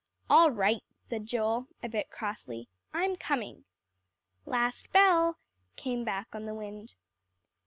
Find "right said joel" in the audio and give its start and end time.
0.49-1.67